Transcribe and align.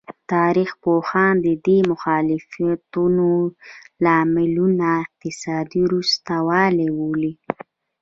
تاریخ 0.33 0.69
پوهان 0.83 1.33
د 1.45 1.47
دې 1.65 1.79
مخالفتونو 1.91 3.29
لاملونه 4.05 4.85
اقتصادي 5.03 5.79
وروسته 5.87 6.33
والی 6.47 6.87
بولي. 6.97 7.33